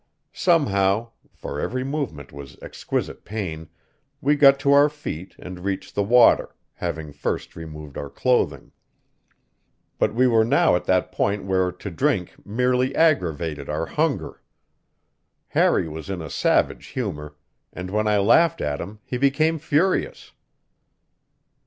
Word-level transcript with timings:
Somehow 0.33 1.11
for 1.31 1.59
every 1.61 1.83
movement 1.83 2.33
was 2.33 2.57
exquisite 2.59 3.23
pain 3.23 3.69
we 4.19 4.35
got 4.35 4.59
to 4.61 4.71
our 4.73 4.89
feet 4.89 5.35
and 5.37 5.59
reached 5.59 5.93
the 5.93 6.01
water, 6.01 6.55
having 6.73 7.13
first 7.13 7.55
removed 7.55 7.99
our 7.99 8.09
clothing. 8.09 8.71
But 9.99 10.15
we 10.15 10.25
were 10.25 10.43
now 10.43 10.75
at 10.75 10.85
that 10.85 11.11
point 11.11 11.43
where 11.43 11.71
to 11.73 11.91
drink 11.91 12.33
merely 12.43 12.95
aggravated 12.95 13.69
our 13.69 13.85
hunger. 13.85 14.41
Harry 15.49 15.87
was 15.87 16.09
in 16.09 16.19
a 16.19 16.31
savage 16.31 16.87
humor, 16.87 17.35
and 17.71 17.91
when 17.91 18.07
I 18.07 18.17
laughed 18.17 18.59
at 18.59 18.81
him 18.81 18.97
he 19.05 19.19
became 19.19 19.59
furious. 19.59 20.31